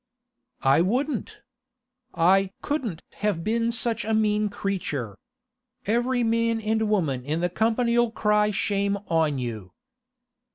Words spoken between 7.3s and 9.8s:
the company'll cry shame on you.